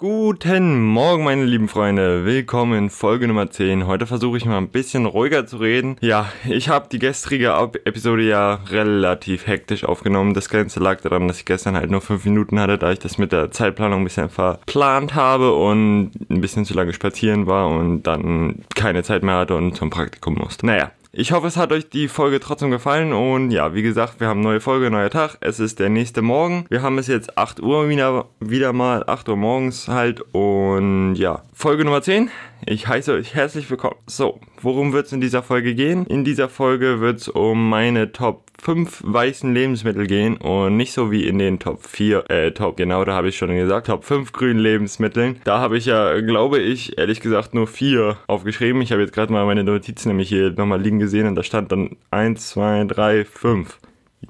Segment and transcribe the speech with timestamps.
[0.00, 2.24] Guten Morgen, meine lieben Freunde.
[2.24, 3.88] Willkommen in Folge Nummer 10.
[3.88, 5.96] Heute versuche ich mal ein bisschen ruhiger zu reden.
[6.00, 7.48] Ja, ich habe die gestrige
[7.84, 10.34] Episode ja relativ hektisch aufgenommen.
[10.34, 13.18] Das Ganze lag daran, dass ich gestern halt nur 5 Minuten hatte, da ich das
[13.18, 18.04] mit der Zeitplanung ein bisschen verplant habe und ein bisschen zu lange spazieren war und
[18.04, 20.64] dann keine Zeit mehr hatte und zum Praktikum musste.
[20.64, 24.28] Naja, ich hoffe, es hat euch die Folge trotzdem gefallen und ja, wie gesagt, wir
[24.28, 25.36] haben neue Folge, neuer Tag.
[25.40, 26.64] Es ist der nächste Morgen.
[26.68, 31.42] Wir haben es jetzt 8 Uhr wieder, wieder mal, 8 Uhr morgens halt und ja,
[31.52, 32.30] Folge Nummer 10.
[32.66, 33.96] Ich heiße euch herzlich willkommen.
[34.06, 36.06] So, worum wird es in dieser Folge gehen?
[36.06, 41.10] In dieser Folge wird es um meine Top 5 weißen Lebensmittel gehen und nicht so
[41.10, 44.32] wie in den Top 4, äh, Top, genau, da habe ich schon gesagt, Top 5
[44.32, 45.40] grünen Lebensmitteln.
[45.44, 48.82] Da habe ich ja, glaube ich, ehrlich gesagt nur 4 aufgeschrieben.
[48.82, 51.72] Ich habe jetzt gerade mal meine Notizen nämlich hier nochmal liegen gesehen und da stand
[51.72, 53.78] dann 1, 2, 3, 5.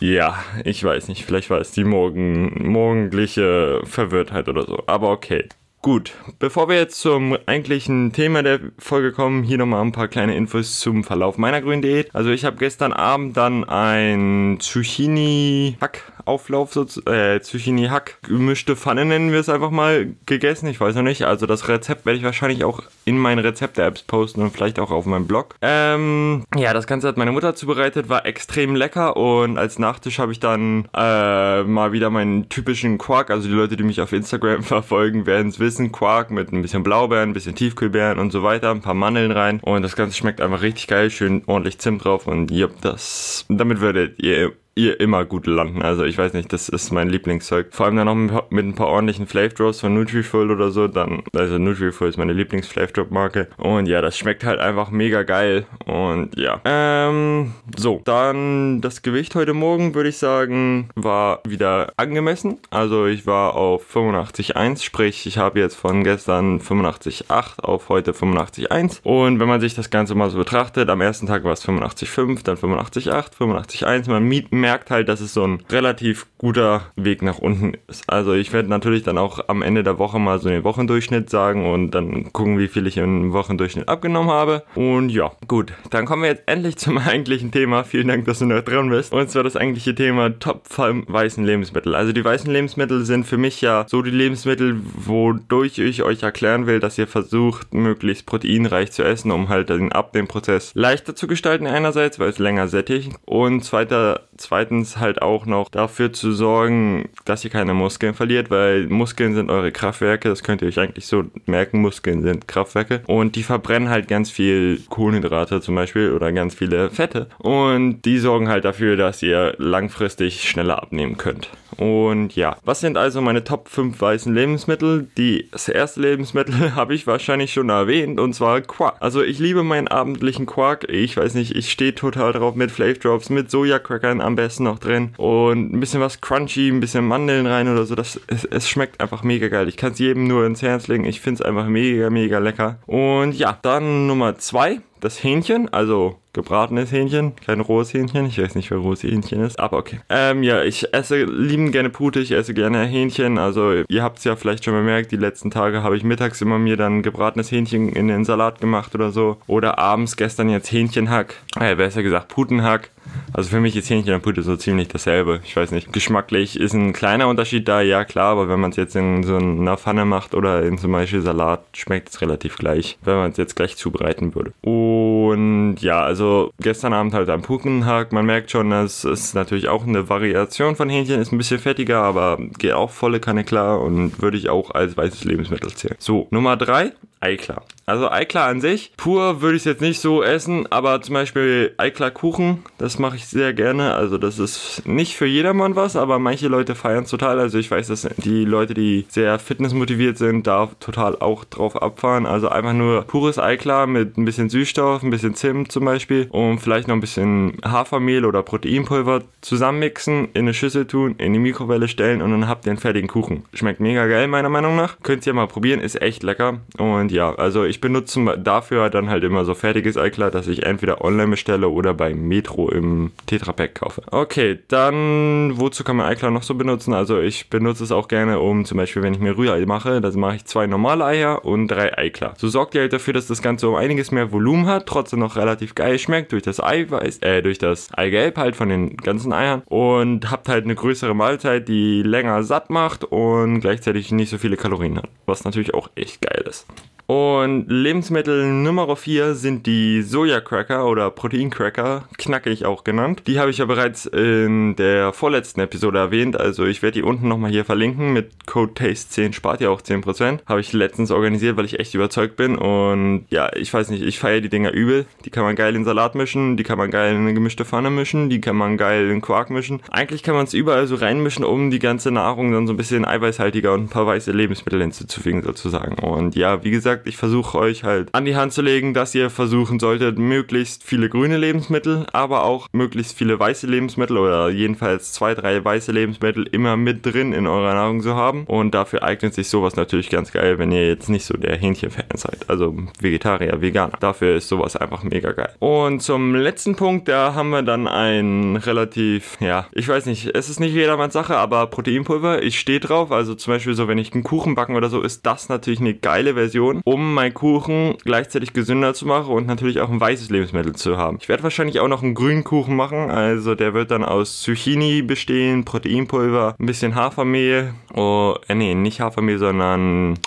[0.00, 5.48] Ja, ich weiß nicht, vielleicht war es die morgen, morgendliche Verwirrtheit oder so, aber okay.
[5.84, 10.34] Gut, bevor wir jetzt zum eigentlichen Thema der Folge kommen, hier nochmal ein paar kleine
[10.34, 12.08] Infos zum Verlauf meiner grünen Diät.
[12.14, 19.04] Also ich habe gestern Abend dann ein Zucchini-Hack Auflauf, so, äh, Zucchini Hack, gemischte Pfanne
[19.04, 20.68] nennen wir es einfach mal, gegessen.
[20.68, 21.22] Ich weiß noch nicht.
[21.24, 25.04] Also das Rezept werde ich wahrscheinlich auch in meinen Rezepte-Apps posten und vielleicht auch auf
[25.04, 25.56] meinem Blog.
[25.60, 30.32] Ähm, ja, das Ganze hat meine Mutter zubereitet, war extrem lecker und als Nachtisch habe
[30.32, 33.30] ich dann äh, mal wieder meinen typischen Quark.
[33.30, 35.73] Also die Leute, die mich auf Instagram verfolgen, werden es wissen.
[35.92, 39.60] Quark mit ein bisschen Blaubeeren, ein bisschen Tiefkühlbeeren und so weiter, ein paar Mandeln rein.
[39.60, 43.80] Und das Ganze schmeckt einfach richtig geil, schön ordentlich Zimt drauf und ja, das, damit
[43.80, 45.82] werdet ihr ihr immer gut landen.
[45.82, 47.68] Also ich weiß nicht, das ist mein Lieblingszeug.
[47.70, 50.88] Vor allem dann noch mit, ein paar ordentlichen Flavor Drops von Nutriful oder so.
[50.88, 53.48] Dann, also Nutriful ist meine lieblings Drop Marke.
[53.56, 55.66] Und ja, das schmeckt halt einfach mega geil.
[55.86, 56.60] Und ja.
[56.64, 62.58] Ähm, so, dann das Gewicht heute Morgen würde ich sagen, war wieder angemessen.
[62.70, 69.00] Also ich war auf 85,1, sprich ich habe jetzt von gestern 85,8 auf heute 85,1.
[69.02, 72.42] Und wenn man sich das Ganze mal so betrachtet, am ersten Tag war es 85,5,
[72.44, 74.10] dann 85,8, 85,1.
[74.10, 74.24] Man
[74.64, 78.04] merkt halt, dass es so ein relativ guter Weg nach unten ist.
[78.06, 81.70] Also ich werde natürlich dann auch am Ende der Woche mal so den Wochendurchschnitt sagen
[81.70, 84.62] und dann gucken, wie viel ich im Wochendurchschnitt abgenommen habe.
[84.74, 87.84] Und ja, gut, dann kommen wir jetzt endlich zum eigentlichen Thema.
[87.84, 89.12] Vielen Dank, dass du noch dran bist.
[89.12, 91.94] Und zwar das eigentliche Thema Top 5 weißen Lebensmittel.
[91.94, 96.66] Also die weißen Lebensmittel sind für mich ja so die Lebensmittel, wodurch ich euch erklären
[96.66, 101.66] will, dass ihr versucht, möglichst proteinreich zu essen, um halt den Abnehmprozess leichter zu gestalten
[101.66, 107.08] einerseits, weil es länger sättigt und zweiter, zweiter zweitens halt auch noch dafür zu sorgen,
[107.24, 111.08] dass ihr keine Muskeln verliert, weil Muskeln sind eure Kraftwerke, das könnt ihr euch eigentlich
[111.08, 116.30] so merken, Muskeln sind Kraftwerke und die verbrennen halt ganz viel Kohlenhydrate zum Beispiel oder
[116.30, 121.50] ganz viele Fette und die sorgen halt dafür, dass ihr langfristig schneller abnehmen könnt.
[121.76, 125.08] Und ja, was sind also meine Top 5 weißen Lebensmittel?
[125.18, 128.98] Die, das erste Lebensmittel habe ich wahrscheinlich schon erwähnt und zwar Quark.
[129.00, 130.88] Also ich liebe meinen abendlichen Quark.
[130.88, 132.70] Ich weiß nicht, ich stehe total drauf mit
[133.02, 137.46] Drops, mit Sojakräckern am besten noch drin und ein bisschen was crunchy, ein bisschen Mandeln
[137.46, 137.94] rein oder so.
[137.94, 139.68] Das, es, es schmeckt einfach mega geil.
[139.68, 141.04] Ich kann es jedem nur ins Herz legen.
[141.04, 142.78] Ich finde es einfach mega, mega lecker.
[142.86, 148.24] Und ja, dann Nummer 2 das Hähnchen, also gebratenes Hähnchen, kein rohes Hähnchen.
[148.24, 150.00] Ich weiß nicht, wer rohes Hähnchen ist, aber okay.
[150.08, 153.36] Ähm, ja, ich esse lieben gerne Pute, ich esse gerne Hähnchen.
[153.36, 156.58] Also ihr habt es ja vielleicht schon bemerkt, die letzten Tage habe ich mittags immer
[156.58, 159.36] mir dann gebratenes Hähnchen in den Salat gemacht oder so.
[159.46, 162.88] Oder abends gestern jetzt Hähnchenhack, äh, besser gesagt Putenhack.
[163.32, 165.40] Also für mich ist Hähnchen und Pute so ziemlich dasselbe.
[165.44, 165.92] Ich weiß nicht.
[165.92, 169.36] Geschmacklich ist ein kleiner Unterschied da, ja klar, aber wenn man es jetzt in so
[169.36, 173.36] einer Pfanne macht oder in zum Beispiel Salat, schmeckt es relativ gleich, wenn man es
[173.36, 174.52] jetzt gleich zubereiten würde.
[174.62, 178.12] Und ja, also gestern Abend halt ein Putenhack.
[178.12, 182.02] Man merkt schon, das ist natürlich auch eine Variation von Hähnchen, ist ein bisschen fettiger,
[182.02, 185.96] aber geht auch volle Kanne klar und würde ich auch als weißes Lebensmittel zählen.
[185.98, 186.92] So, Nummer drei
[187.24, 187.62] Eiklar.
[187.86, 191.74] Also Eiklar an sich, pur würde ich es jetzt nicht so essen, aber zum Beispiel
[191.76, 193.94] Eiklar Kuchen, das mache ich sehr gerne.
[193.94, 197.38] Also das ist nicht für jedermann was, aber manche Leute feiern es total.
[197.38, 202.24] Also ich weiß, dass die Leute, die sehr fitnessmotiviert sind, da total auch drauf abfahren.
[202.24, 206.60] Also einfach nur pures Eiklar mit ein bisschen Süßstoff, ein bisschen Zimt zum Beispiel und
[206.60, 211.88] vielleicht noch ein bisschen Hafermehl oder Proteinpulver zusammenmixen, in eine Schüssel tun, in die Mikrowelle
[211.88, 213.44] stellen und dann habt ihr einen fertigen Kuchen.
[213.52, 214.96] Schmeckt mega geil meiner Meinung nach.
[215.02, 219.22] Könnt ihr mal probieren, ist echt lecker und ja, also ich benutze dafür dann halt
[219.22, 224.02] immer so fertiges Eiklar, das ich entweder online bestelle oder bei Metro im Tetrapack kaufe.
[224.10, 226.92] Okay, dann wozu kann man Eiklar noch so benutzen?
[226.92, 230.18] Also ich benutze es auch gerne, um zum Beispiel, wenn ich mir Rührei mache, dann
[230.18, 232.34] mache ich zwei normale Eier und drei Eiklar.
[232.36, 235.36] So sorgt ihr halt dafür, dass das Ganze um einiges mehr Volumen hat, trotzdem noch
[235.36, 239.62] relativ geil schmeckt durch das Eiweiß, äh, durch das Eigelb halt von den ganzen Eiern
[239.66, 244.56] und habt halt eine größere Mahlzeit, die länger satt macht und gleichzeitig nicht so viele
[244.56, 246.66] Kalorien hat, was natürlich auch echt geil ist.
[247.06, 253.24] Und Lebensmittel Nummer 4 sind die Soja-Cracker oder Protein-Cracker, knackig auch genannt.
[253.26, 257.28] Die habe ich ja bereits in der vorletzten Episode erwähnt, also ich werde die unten
[257.28, 258.14] nochmal hier verlinken.
[258.14, 260.40] Mit Code TASTE10 spart ihr auch 10%.
[260.46, 264.18] Habe ich letztens organisiert, weil ich echt überzeugt bin und ja, ich weiß nicht, ich
[264.18, 265.04] feiere die Dinger übel.
[265.26, 267.90] Die kann man geil in Salat mischen, die kann man geil in eine gemischte Pfanne
[267.90, 269.82] mischen, die kann man geil in Quark mischen.
[269.90, 273.04] Eigentlich kann man es überall so reinmischen, um die ganze Nahrung dann so ein bisschen
[273.04, 275.98] eiweißhaltiger und ein paar weiße Lebensmittel hinzuzufügen sozusagen.
[275.98, 279.14] Und ja, wie gesagt, gesagt, ich versuche euch halt an die Hand zu legen, dass
[279.14, 285.12] ihr versuchen solltet, möglichst viele grüne Lebensmittel, aber auch möglichst viele weiße Lebensmittel oder jedenfalls
[285.12, 288.44] zwei, drei weiße Lebensmittel immer mit drin in eurer Nahrung zu haben.
[288.44, 292.04] Und dafür eignet sich sowas natürlich ganz geil, wenn ihr jetzt nicht so der Hähnchenfan
[292.14, 292.48] seid.
[292.48, 293.96] Also Vegetarier, Veganer.
[294.00, 295.54] Dafür ist sowas einfach mega geil.
[295.58, 300.48] Und zum letzten Punkt, da haben wir dann ein relativ, ja, ich weiß nicht, es
[300.48, 303.10] ist nicht jedermanns Sache, aber Proteinpulver, ich stehe drauf.
[303.10, 305.94] Also zum Beispiel so, wenn ich einen Kuchen backen oder so, ist das natürlich eine
[305.94, 310.74] geile Version um meinen Kuchen gleichzeitig gesünder zu machen und natürlich auch ein weißes Lebensmittel
[310.74, 311.18] zu haben.
[311.20, 315.02] Ich werde wahrscheinlich auch noch einen grünen Kuchen machen, also der wird dann aus Zucchini
[315.02, 320.18] bestehen, Proteinpulver, ein bisschen Hafermehl, oh, äh, nee, nicht Hafermehl, sondern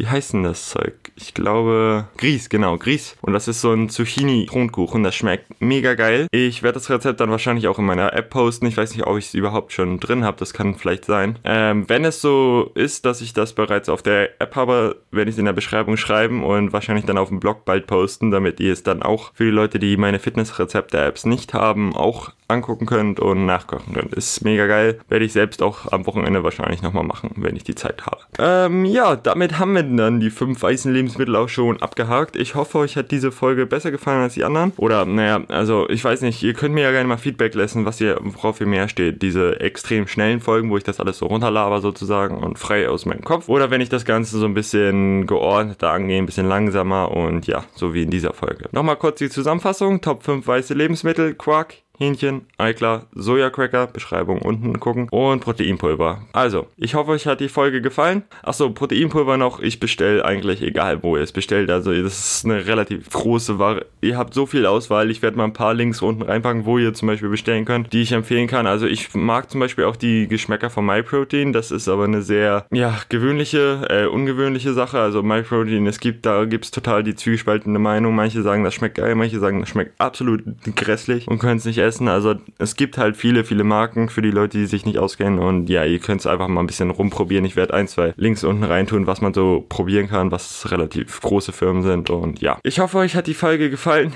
[0.00, 0.94] wie heißt denn das Zeug?
[1.14, 3.18] Ich glaube, Grieß, genau, Grieß.
[3.20, 5.02] Und das ist so ein Zucchini-Kronkuchen.
[5.02, 6.26] Das schmeckt mega geil.
[6.30, 8.64] Ich werde das Rezept dann wahrscheinlich auch in meiner App posten.
[8.64, 10.38] Ich weiß nicht, ob ich es überhaupt schon drin habe.
[10.38, 11.38] Das kann vielleicht sein.
[11.44, 15.34] Ähm, wenn es so ist, dass ich das bereits auf der App habe, werde ich
[15.34, 18.72] es in der Beschreibung schreiben und wahrscheinlich dann auf dem Blog bald posten, damit ihr
[18.72, 23.46] es dann auch für die Leute, die meine Fitnessrezepte-Apps nicht haben, auch angucken könnt und
[23.46, 24.14] nachkochen könnt.
[24.14, 24.98] Ist mega geil.
[25.08, 28.18] Werde ich selbst auch am Wochenende wahrscheinlich nochmal machen, wenn ich die Zeit habe.
[28.38, 32.36] Ähm, ja, damit haben wir dann die fünf weißen Lebensmittel auch schon abgehakt.
[32.36, 34.72] Ich hoffe, euch hat diese Folge besser gefallen als die anderen.
[34.76, 38.00] Oder, naja, also ich weiß nicht, ihr könnt mir ja gerne mal Feedback lassen, was
[38.00, 39.22] ihr, worauf ihr mehr steht.
[39.22, 43.22] Diese extrem schnellen Folgen, wo ich das alles so runterlaber sozusagen und frei aus meinem
[43.22, 43.48] Kopf.
[43.48, 47.64] Oder wenn ich das Ganze so ein bisschen geordneter angehe, ein bisschen langsamer und ja,
[47.74, 48.68] so wie in dieser Folge.
[48.72, 50.00] Nochmal kurz die Zusammenfassung.
[50.00, 51.34] Top 5 weiße Lebensmittel.
[51.34, 56.22] Quark, Hähnchen, Eiklar, Sojakracker, Beschreibung unten gucken und Proteinpulver.
[56.32, 58.22] Also, ich hoffe, euch hat die Folge gefallen.
[58.42, 61.70] Achso, Proteinpulver noch, ich bestelle eigentlich egal, wo ihr es bestellt.
[61.70, 63.84] Also, das ist eine relativ große Ware.
[64.00, 65.10] Ihr habt so viel Auswahl.
[65.10, 68.00] Ich werde mal ein paar Links unten reinpacken, wo ihr zum Beispiel bestellen könnt, die
[68.00, 68.66] ich empfehlen kann.
[68.66, 71.52] Also, ich mag zum Beispiel auch die Geschmäcker von MyProtein.
[71.52, 74.98] Das ist aber eine sehr, ja, gewöhnliche, äh, ungewöhnliche Sache.
[74.98, 78.14] Also, MyProtein, es gibt, da gibt es total die zwiegespaltene Meinung.
[78.14, 80.44] Manche sagen, das schmeckt geil, manche sagen, das schmeckt absolut
[80.76, 82.08] grässlich und können es nicht essen essen.
[82.08, 85.40] Also es gibt halt viele, viele Marken für die Leute, die sich nicht auskennen.
[85.40, 87.44] Und ja, ihr könnt es einfach mal ein bisschen rumprobieren.
[87.44, 91.52] Ich werde ein, zwei Links unten reintun, was man so probieren kann, was relativ große
[91.52, 92.10] Firmen sind.
[92.10, 94.12] Und ja, ich hoffe, euch hat die Folge gefallen.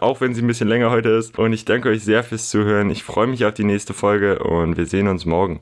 [0.00, 1.38] Auch wenn sie ein bisschen länger heute ist.
[1.38, 2.90] Und ich danke euch sehr fürs Zuhören.
[2.90, 5.56] Ich freue mich auf die nächste Folge und wir sehen uns morgen.